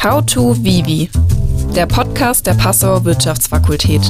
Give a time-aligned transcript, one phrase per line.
[0.00, 1.10] How to Vivi,
[1.74, 4.00] der Podcast der Passauer Wirtschaftsfakultät.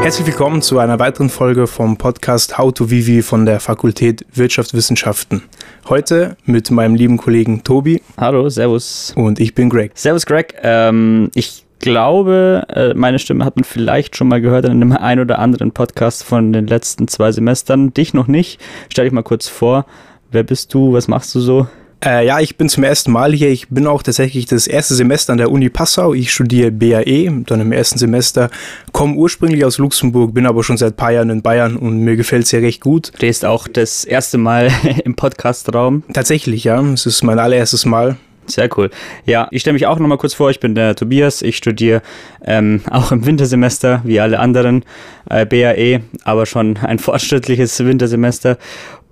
[0.00, 5.44] Herzlich willkommen zu einer weiteren Folge vom Podcast How to Vivi von der Fakultät Wirtschaftswissenschaften.
[5.88, 8.02] Heute mit meinem lieben Kollegen Tobi.
[8.16, 9.12] Hallo, servus.
[9.14, 9.92] Und ich bin Greg.
[9.94, 10.56] Servus, Greg.
[10.60, 15.20] Ähm, ich glaube, äh, meine Stimme hat man vielleicht schon mal gehört in einem ein
[15.20, 17.94] oder anderen Podcast von den letzten zwei Semestern.
[17.94, 18.60] Dich noch nicht.
[18.90, 19.86] Stell dich mal kurz vor.
[20.32, 20.92] Wer bist du?
[20.92, 21.68] Was machst du so?
[22.02, 23.50] Äh, ja, ich bin zum ersten Mal hier.
[23.50, 26.14] Ich bin auch tatsächlich das erste Semester an der Uni Passau.
[26.14, 28.50] Ich studiere BAE, dann im ersten Semester.
[28.92, 32.16] Komme ursprünglich aus Luxemburg, bin aber schon seit ein paar Jahren in Bayern und mir
[32.16, 33.10] gefällt es hier recht gut.
[33.12, 34.70] Du stehst auch das erste Mal
[35.04, 36.02] im Podcastraum.
[36.12, 36.80] Tatsächlich, ja.
[36.80, 38.16] Es ist mein allererstes Mal.
[38.46, 38.90] Sehr cool.
[39.26, 40.50] Ja, ich stelle mich auch nochmal kurz vor.
[40.50, 41.42] Ich bin der Tobias.
[41.42, 42.02] Ich studiere
[42.44, 44.84] ähm, auch im Wintersemester, wie alle anderen,
[45.28, 48.58] äh, BAE, aber schon ein fortschrittliches Wintersemester.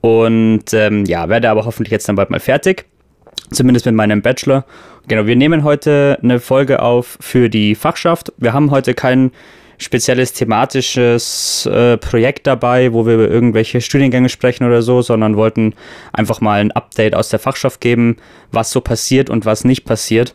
[0.01, 2.87] Und ähm, ja, werde aber hoffentlich jetzt dann bald mal fertig.
[3.51, 4.65] Zumindest mit meinem Bachelor.
[5.09, 8.33] Genau, wir nehmen heute eine Folge auf für die Fachschaft.
[8.37, 9.31] Wir haben heute kein
[9.79, 15.75] spezielles thematisches äh, Projekt dabei, wo wir über irgendwelche Studiengänge sprechen oder so, sondern wollten
[16.13, 18.17] einfach mal ein Update aus der Fachschaft geben,
[18.51, 20.35] was so passiert und was nicht passiert.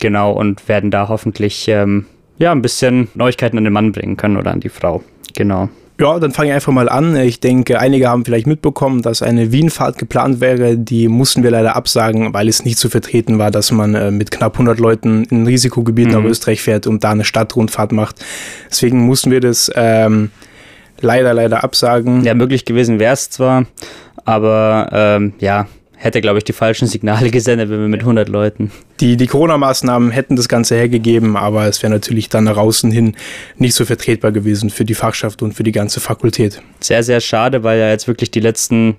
[0.00, 2.06] Genau, und werden da hoffentlich ähm,
[2.38, 5.04] ja, ein bisschen Neuigkeiten an den Mann bringen können oder an die Frau.
[5.34, 5.68] Genau.
[6.00, 7.14] Ja, dann fange ich einfach mal an.
[7.14, 10.78] Ich denke, einige haben vielleicht mitbekommen, dass eine Wienfahrt geplant wäre.
[10.78, 14.30] Die mussten wir leider absagen, weil es nicht zu vertreten war, dass man äh, mit
[14.30, 16.12] knapp 100 Leuten in ein Risikogebiet mhm.
[16.14, 18.16] nach Österreich fährt und da eine Stadtrundfahrt macht.
[18.70, 20.30] Deswegen mussten wir das ähm,
[21.02, 22.24] leider, leider absagen.
[22.24, 23.66] Ja, möglich gewesen wäre es zwar,
[24.24, 25.66] aber ähm, ja,
[26.00, 28.72] hätte, glaube ich, die falschen Signale gesendet, wenn wir mit 100 Leuten.
[29.00, 33.14] Die, die Corona-Maßnahmen hätten das Ganze hergegeben, aber es wäre natürlich dann nach außen hin
[33.58, 36.62] nicht so vertretbar gewesen für die Fachschaft und für die ganze Fakultät.
[36.80, 38.96] Sehr, sehr schade, weil ja jetzt wirklich die letzten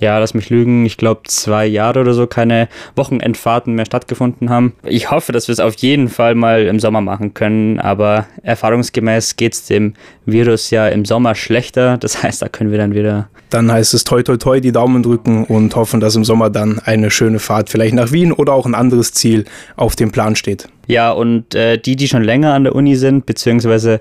[0.00, 4.74] ja, lass mich lügen, ich glaube zwei Jahre oder so keine Wochenendfahrten mehr stattgefunden haben.
[4.84, 9.36] Ich hoffe, dass wir es auf jeden Fall mal im Sommer machen können, aber erfahrungsgemäß
[9.36, 9.94] geht es dem
[10.26, 11.98] Virus ja im Sommer schlechter.
[11.98, 13.28] Das heißt, da können wir dann wieder.
[13.50, 16.78] Dann heißt es toi toi toi die Daumen drücken und hoffen, dass im Sommer dann
[16.78, 19.44] eine schöne Fahrt vielleicht nach Wien oder auch ein anderes Ziel
[19.76, 20.68] auf dem Plan steht.
[20.86, 24.00] Ja, und äh, die, die schon länger an der Uni sind, beziehungsweise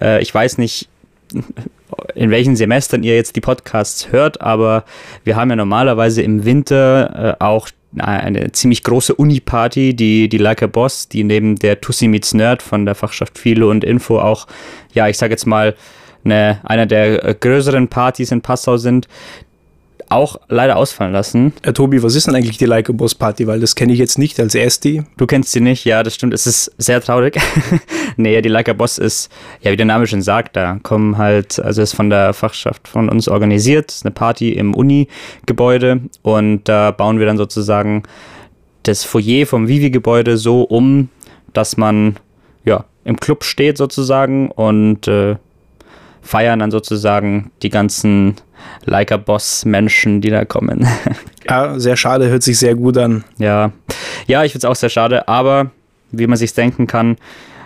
[0.00, 0.88] äh, ich weiß nicht,
[2.14, 4.84] in welchen Semestern ihr jetzt die Podcasts hört, aber
[5.24, 10.62] wir haben ja normalerweise im Winter äh, auch eine ziemlich große Uni-Party, die, die Like
[10.62, 14.46] a Boss, die neben der Tussi Meets Nerd von der Fachschaft Philo und Info auch,
[14.92, 15.74] ja, ich sag jetzt mal,
[16.24, 19.08] eine, einer der größeren Partys in Passau sind,
[20.14, 21.52] auch leider ausfallen lassen.
[21.62, 23.46] Herr äh, Tobi, was ist denn eigentlich die Like a Boss Party?
[23.46, 25.04] Weil das kenne ich jetzt nicht als erste.
[25.16, 26.32] Du kennst sie nicht, ja, das stimmt.
[26.32, 27.38] Es ist sehr traurig.
[28.16, 29.30] nee, die Like a Boss ist,
[29.60, 33.08] ja, wie der Name schon sagt, da kommen halt, also ist von der Fachschaft von
[33.08, 38.04] uns organisiert, ist eine Party im Uni-Gebäude und da bauen wir dann sozusagen
[38.84, 41.08] das Foyer vom Vivi-Gebäude so um,
[41.52, 42.16] dass man
[42.64, 45.36] ja im Club steht sozusagen und äh,
[46.24, 48.34] feiern dann sozusagen die ganzen
[48.84, 50.86] Leica Boss Menschen, die da kommen.
[51.48, 53.24] ja, sehr schade, hört sich sehr gut an.
[53.38, 53.72] Ja,
[54.26, 55.70] ja, ich finde es auch sehr schade, aber
[56.10, 57.16] wie man sich denken kann,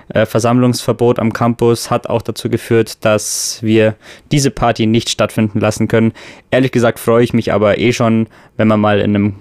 [0.09, 3.95] äh, Versammlungsverbot am Campus hat auch dazu geführt, dass wir
[4.33, 6.13] diese Party nicht stattfinden lassen können.
[6.51, 8.27] Ehrlich gesagt freue ich mich aber eh schon,
[8.57, 9.35] wenn man mal in, einem, in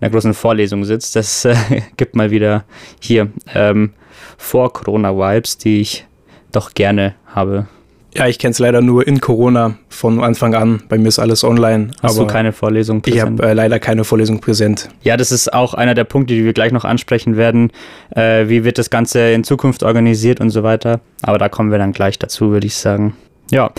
[0.00, 1.14] einer großen Vorlesung sitzt.
[1.14, 1.54] Das äh,
[1.96, 2.64] gibt mal wieder
[3.00, 3.92] hier ähm,
[4.36, 6.06] vor Corona-Vibes, die ich
[6.52, 7.66] doch gerne habe.
[8.16, 10.82] Ja, ich kenne es leider nur in Corona von Anfang an.
[10.88, 11.90] Bei mir ist alles online.
[12.00, 13.16] Hast du keine Vorlesung präsent?
[13.16, 14.88] Ich habe äh, leider keine Vorlesung präsent.
[15.02, 17.72] Ja, das ist auch einer der Punkte, die wir gleich noch ansprechen werden.
[18.14, 21.00] Äh, wie wird das Ganze in Zukunft organisiert und so weiter.
[21.22, 23.16] Aber da kommen wir dann gleich dazu, würde ich sagen.
[23.50, 23.70] Ja,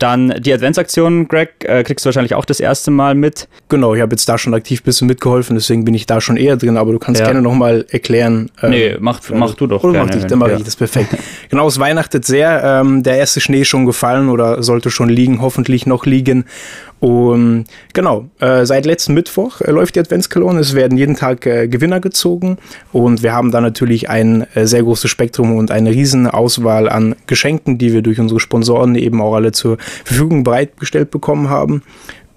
[0.00, 3.48] dann die Adventsaktion, Greg, äh, kriegst du wahrscheinlich auch das erste Mal mit.
[3.68, 6.36] Genau, ich habe jetzt da schon aktiv ein bisschen mitgeholfen, deswegen bin ich da schon
[6.36, 7.26] eher drin, aber du kannst ja.
[7.26, 8.50] gerne nochmal erklären.
[8.62, 9.84] Ähm, nee, mach, mach du doch.
[9.84, 10.56] Oder gerne, mach ich, dann mache ja.
[10.56, 11.16] ich das perfekt.
[11.50, 12.62] genau, es weihnachtet sehr.
[12.64, 16.46] Ähm, der erste Schnee ist schon gefallen oder sollte schon liegen, hoffentlich noch liegen.
[17.00, 20.60] Und genau, äh, seit letzten Mittwoch äh, läuft die Adventskalone.
[20.60, 22.58] Es werden jeden Tag äh, Gewinner gezogen
[22.92, 27.16] und wir haben da natürlich ein äh, sehr großes Spektrum und eine riesen Auswahl an
[27.26, 31.82] Geschenken, die wir durch unsere Sponsoren eben auch alle zur Verfügung bereitgestellt bekommen haben.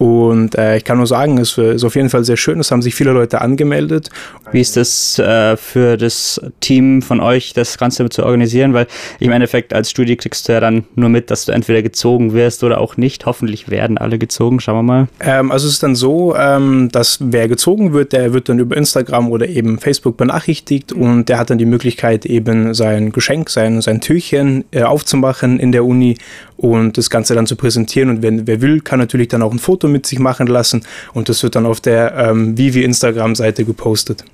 [0.04, 2.60] Und äh, ich kann nur sagen, es ist auf jeden Fall sehr schön.
[2.60, 4.10] Es haben sich viele Leute angemeldet.
[4.52, 8.74] Wie ist das äh, für das Team von euch, das Ganze zu organisieren?
[8.74, 8.88] Weil
[9.22, 12.66] im Endeffekt als Studie kriegst du ja dann nur mit, dass du entweder gezogen wirst
[12.66, 13.26] oder auch nicht.
[13.26, 14.60] Hoffentlich werden alle gezogen.
[14.60, 15.08] Schauen wir mal.
[15.22, 18.76] Ähm, also es ist dann so, ähm, dass wer gezogen wird, der wird dann über
[18.76, 23.80] Instagram oder eben Facebook benachrichtigt und der hat dann die Möglichkeit, eben sein Geschenk, sein,
[23.80, 26.18] sein Türchen äh, aufzumachen in der Uni
[26.58, 28.10] und das Ganze dann zu präsentieren.
[28.10, 31.30] Und wenn wer will, kann natürlich dann auch ein Foto mit sich machen lassen und
[31.30, 34.26] das wird dann auf der ähm, Vivi Instagram-Seite gepostet.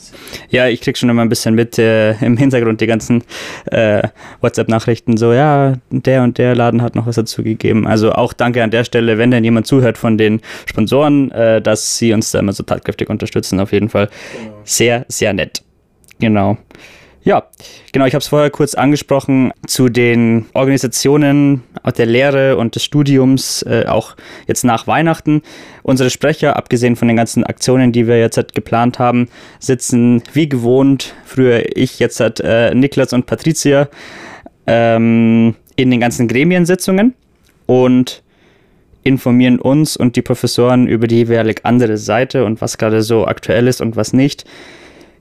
[0.50, 3.23] Ja, ich krieg schon immer ein bisschen mit äh, im Hintergrund die ganzen
[3.65, 4.07] äh,
[4.41, 7.85] WhatsApp-Nachrichten, so, ja, der und der Laden hat noch was dazu gegeben.
[7.85, 11.97] Also auch danke an der Stelle, wenn denn jemand zuhört von den Sponsoren, äh, dass
[11.97, 14.09] sie uns da immer so tatkräftig unterstützen, auf jeden Fall.
[14.63, 15.62] Sehr, sehr nett.
[16.19, 16.57] Genau.
[17.21, 17.48] Ja,
[17.92, 21.63] genau, ich habe es vorher kurz angesprochen zu den Organisationen
[21.98, 24.16] der Lehre und des Studiums, äh, auch
[24.48, 25.42] jetzt nach Weihnachten.
[25.83, 29.27] Unsere Sprecher, abgesehen von den ganzen Aktionen, die wir jetzt halt geplant haben,
[29.60, 33.89] sitzen wie gewohnt, früher ich, jetzt hat äh, Niklas und Patricia,
[34.65, 37.15] ähm, in den ganzen Gremiensitzungen
[37.65, 38.24] und
[39.04, 43.68] informieren uns und die Professoren über die jeweilig andere Seite und was gerade so aktuell
[43.68, 44.45] ist und was nicht.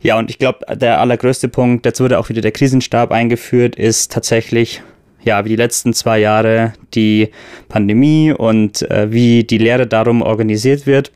[0.01, 4.13] Ja, und ich glaube, der allergrößte Punkt, jetzt wurde auch wieder der Krisenstab eingeführt, ist
[4.13, 4.83] tatsächlich,
[5.25, 7.31] ja, wie die letzten zwei Jahre die
[7.69, 11.11] Pandemie und äh, wie die Lehre darum organisiert wird.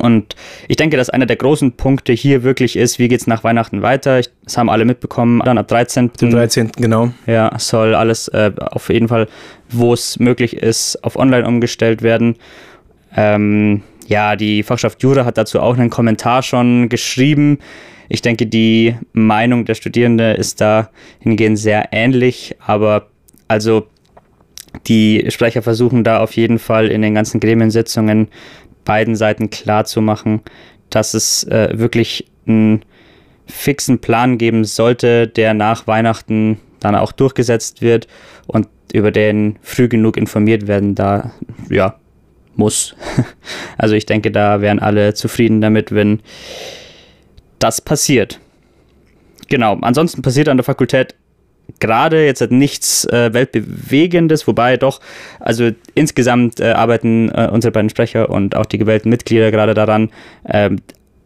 [0.00, 0.34] Und
[0.66, 3.82] ich denke, dass einer der großen Punkte hier wirklich ist, wie geht es nach Weihnachten
[3.82, 4.18] weiter?
[4.18, 6.12] Ich, das haben alle mitbekommen, dann ab 13.
[6.14, 6.72] Dem 13.
[6.76, 7.10] genau.
[7.26, 9.28] Ja, soll alles äh, auf jeden Fall,
[9.68, 12.36] wo es möglich ist, auf online umgestellt werden.
[13.14, 17.58] Ähm, ja, die Fachschaft Jura hat dazu auch einen Kommentar schon geschrieben.
[18.08, 20.90] Ich denke, die Meinung der Studierenden ist da
[21.20, 23.06] hingehend sehr ähnlich, aber
[23.46, 23.86] also
[24.88, 28.26] die Sprecher versuchen da auf jeden Fall in den ganzen Gremiensitzungen
[28.84, 30.42] beiden Seiten klar zu machen,
[30.90, 32.84] dass es äh, wirklich einen
[33.46, 38.08] fixen Plan geben sollte, der nach Weihnachten dann auch durchgesetzt wird
[38.48, 41.30] und über den früh genug informiert werden da
[41.68, 41.94] ja
[42.56, 42.94] muss.
[43.78, 46.20] Also ich denke, da wären alle zufrieden damit, wenn
[47.58, 48.38] das passiert.
[49.48, 51.14] Genau, ansonsten passiert an der Fakultät
[51.78, 55.00] gerade jetzt hat nichts äh, Weltbewegendes, wobei doch,
[55.38, 60.10] also insgesamt äh, arbeiten äh, unsere beiden Sprecher und auch die gewählten Mitglieder gerade daran,
[60.48, 60.80] ähm,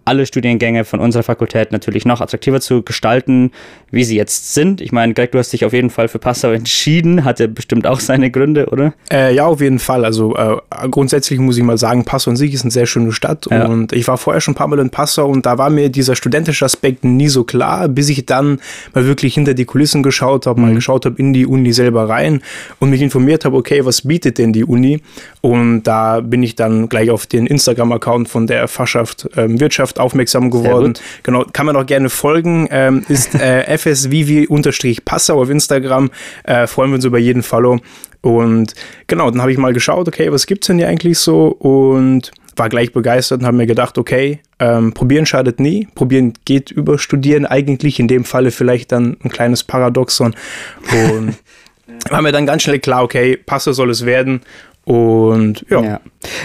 [0.04, 3.52] alle Studiengänge von unserer Fakultät natürlich noch attraktiver zu gestalten,
[3.90, 4.80] wie sie jetzt sind.
[4.80, 8.00] Ich meine, Greg, du hast dich auf jeden Fall für Passau entschieden, hatte bestimmt auch
[8.00, 8.94] seine Gründe, oder?
[9.10, 10.04] Äh, ja, auf jeden Fall.
[10.04, 10.56] Also äh,
[10.90, 13.66] grundsätzlich muss ich mal sagen, Passau an sich ist eine sehr schöne Stadt ja.
[13.66, 16.16] und ich war vorher schon ein paar Mal in Passau und da war mir dieser
[16.16, 18.60] studentische Aspekt nie so klar, bis ich dann
[18.92, 20.66] mal wirklich hinter die Kulissen geschaut habe, mhm.
[20.66, 22.42] mal geschaut habe in die Uni selber rein
[22.78, 25.00] und mich informiert habe, okay, was bietet denn die Uni?
[25.40, 29.98] Und da bin ich dann gleich auf den Instagram-Account von der Fachschaft ähm, Wirtschaft Mannschaft
[29.98, 30.94] aufmerksam geworden.
[31.22, 32.68] Genau, kann man auch gerne folgen.
[32.70, 36.10] Ähm, ist äh, fsvivi-passau auf Instagram.
[36.44, 37.78] Äh, freuen wir uns über jeden Follow.
[38.20, 38.74] Und
[39.06, 41.48] genau, dann habe ich mal geschaut, okay, was gibt es denn hier eigentlich so?
[41.48, 45.88] Und war gleich begeistert und habe mir gedacht, okay, ähm, probieren schadet nie.
[45.94, 47.98] Probieren geht über Studieren eigentlich.
[47.98, 50.34] In dem Falle vielleicht dann ein kleines Paradoxon.
[50.92, 51.34] Und
[52.10, 54.40] war mir dann ganz schnell klar, okay, Passer soll es werden.
[54.84, 55.82] Und ja.
[55.82, 56.00] ja.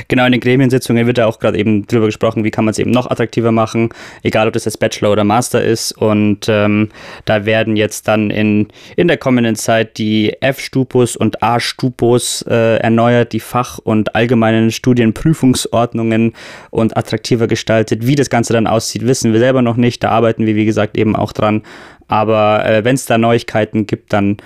[0.08, 2.80] Genau, in den Gremiensitzungen wird da auch gerade eben drüber gesprochen, wie kann man es
[2.80, 3.90] eben noch attraktiver machen,
[4.24, 5.92] egal ob das jetzt Bachelor oder Master ist.
[5.92, 6.90] Und ähm,
[7.26, 13.34] da werden jetzt dann in, in der kommenden Zeit die F-Stupus und A-Stupus äh, erneuert,
[13.34, 16.34] die Fach- und allgemeinen Studienprüfungsordnungen
[16.70, 18.08] und attraktiver gestaltet.
[18.08, 20.04] Wie das Ganze dann aussieht, wissen wir selber noch nicht.
[20.04, 21.64] Da arbeiten wir, wie gesagt, eben auch dran.
[22.08, 24.38] Aber äh, wenn es da Neuigkeiten gibt, dann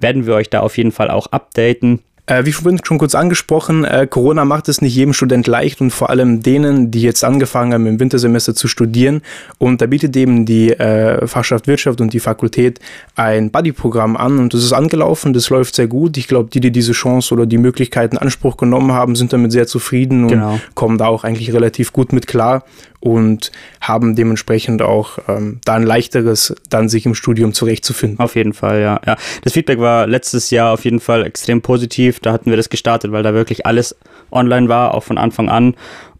[0.00, 2.00] werden wir euch da auf jeden Fall auch updaten.
[2.26, 5.90] Äh, wie vorhin schon kurz angesprochen, äh, Corona macht es nicht jedem Student leicht und
[5.90, 9.22] vor allem denen, die jetzt angefangen haben, im Wintersemester zu studieren.
[9.58, 12.78] Und da bietet eben die äh, Fachschaft Wirtschaft und die Fakultät
[13.16, 16.16] ein Buddy-Programm an und das ist angelaufen, das läuft sehr gut.
[16.16, 19.50] Ich glaube, die, die diese Chance oder die Möglichkeiten in Anspruch genommen haben, sind damit
[19.50, 20.60] sehr zufrieden und genau.
[20.74, 22.62] kommen da auch eigentlich relativ gut mit klar
[23.02, 23.50] und
[23.80, 28.20] haben dementsprechend auch ähm, da ein leichteres, dann sich im Studium zurechtzufinden.
[28.20, 29.16] Auf jeden Fall, ja, ja.
[29.42, 32.11] Das Feedback war letztes Jahr auf jeden Fall extrem positiv.
[32.20, 33.96] Da hatten wir das gestartet, weil da wirklich alles
[34.30, 35.74] online war, auch von Anfang an.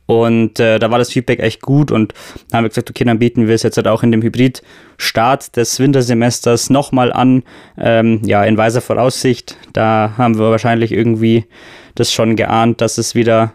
[0.07, 2.13] Und äh, da war das Feedback echt gut und
[2.51, 5.57] da haben wir gesagt, okay, dann bieten wir es jetzt halt auch in dem Hybrid-Start
[5.57, 7.45] des Wintersemesters nochmal an.
[7.79, 11.47] Ähm, ja, in weiser Voraussicht, da haben wir wahrscheinlich irgendwie
[11.95, 13.53] das schon geahnt, dass es wieder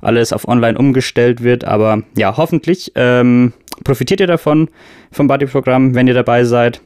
[0.00, 1.64] alles auf online umgestellt wird.
[1.64, 4.68] Aber ja, hoffentlich ähm, profitiert ihr davon,
[5.10, 6.80] vom Buddy-Programm, wenn ihr dabei seid.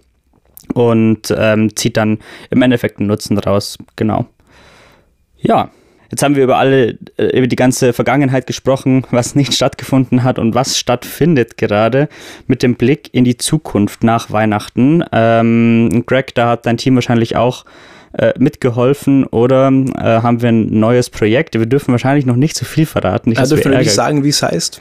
[0.75, 2.21] Und ähm, zieht dann
[2.51, 3.77] im Endeffekt einen Nutzen raus.
[3.97, 4.27] Genau.
[5.43, 5.71] Ja,
[6.11, 10.39] jetzt haben wir über alle, äh, über die ganze Vergangenheit gesprochen, was nicht stattgefunden hat
[10.39, 12.09] und was stattfindet gerade
[12.47, 15.05] mit dem Blick in die Zukunft nach Weihnachten.
[15.13, 17.65] Ähm, Greg, da hat dein Team wahrscheinlich auch
[18.13, 21.55] äh, mitgeholfen oder äh, haben wir ein neues Projekt?
[21.55, 23.31] Wir dürfen wahrscheinlich noch nicht so viel verraten.
[23.31, 24.81] Nicht, also dürfen wir nicht sagen, wie es heißt?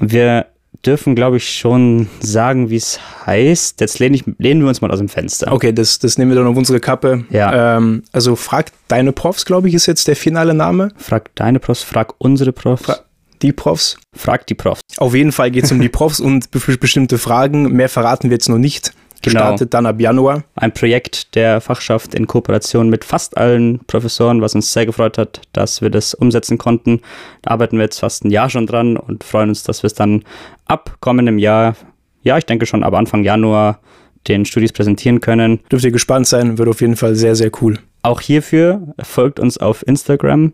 [0.00, 0.46] Wir
[0.86, 3.80] dürfen, glaube ich, schon sagen, wie es heißt.
[3.80, 5.52] Jetzt lehne ich, lehnen wir uns mal aus dem Fenster.
[5.52, 7.24] Okay, das, das nehmen wir dann auf unsere Kappe.
[7.30, 7.76] Ja.
[7.76, 10.92] Ähm, also frag deine Profs, glaube ich, ist jetzt der finale Name.
[10.96, 12.84] Frag deine Profs, frag unsere Profs.
[12.84, 12.98] Fra
[13.42, 13.98] Die Profs.
[14.14, 14.80] Fragt die Profs.
[14.98, 17.72] Auf jeden Fall geht es um die Profs und be bestimmte Fragen.
[17.72, 18.92] Mehr verraten wir jetzt noch nicht.
[19.22, 19.40] Genau.
[19.40, 20.44] Startet dann ab Januar.
[20.54, 25.40] Ein Projekt der Fachschaft in Kooperation mit fast allen Professoren, was uns sehr gefreut hat,
[25.52, 27.00] dass wir das umsetzen konnten.
[27.42, 29.94] Da arbeiten wir jetzt fast ein Jahr schon dran und freuen uns, dass wir es
[29.94, 30.24] dann
[30.66, 31.76] ab kommendem Jahr,
[32.22, 33.80] ja, ich denke schon ab Anfang Januar,
[34.28, 35.60] den Studis präsentieren können.
[35.70, 37.78] Dürft ihr gespannt sein, wird auf jeden Fall sehr, sehr cool.
[38.02, 40.52] Auch hierfür folgt uns auf Instagram,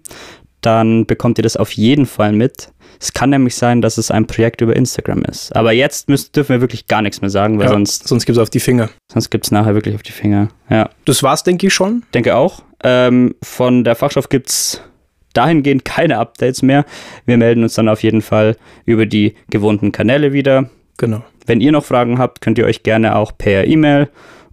[0.62, 2.72] dann bekommt ihr das auf jeden Fall mit.
[3.00, 5.54] Es kann nämlich sein, dass es ein Projekt über Instagram ist.
[5.56, 8.38] Aber jetzt müssen, dürfen wir wirklich gar nichts mehr sagen, weil Ja, sonst, sonst gibt
[8.38, 8.90] es auf die Finger.
[9.12, 10.48] sonst gibt es nachher wirklich auf die Finger.
[10.70, 12.04] Ja, Das war's, denke ich schon.
[12.14, 12.62] denke auch.
[12.84, 14.80] Ähm, von der Fachschaft gibt es
[15.34, 16.84] dahingehend keine Updates mehr.
[17.26, 20.68] Wir melden uns dann auf jeden Fall über die gewohnten Kanäle wieder.
[20.98, 21.24] Genau.
[21.46, 24.08] Wenn ihr noch Fragen habt, könnt ihr euch gerne auch per E-Mail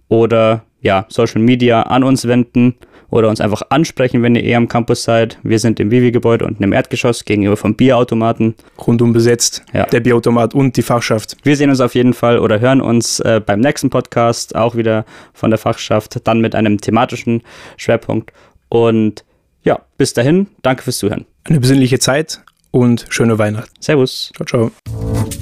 [0.08, 2.74] oder ja, Social Media an uns wenden
[3.10, 5.38] oder uns einfach ansprechen, wenn ihr eh am Campus seid.
[5.42, 8.54] Wir sind im Vivi-Gebäude unten im Erdgeschoss gegenüber vom Bierautomaten.
[8.86, 9.62] Rundum besetzt.
[9.72, 9.86] Ja.
[9.86, 11.36] Der Bierautomat und die Fachschaft.
[11.42, 15.04] Wir sehen uns auf jeden Fall oder hören uns äh, beim nächsten Podcast, auch wieder
[15.32, 17.42] von der Fachschaft, dann mit einem thematischen
[17.76, 18.32] Schwerpunkt.
[18.68, 19.24] Und
[19.64, 21.26] ja, bis dahin, danke fürs Zuhören.
[21.44, 22.40] Eine besinnliche Zeit
[22.70, 23.70] und schöne Weihnachten.
[23.80, 24.32] Servus.
[24.36, 25.39] Ciao, ciao.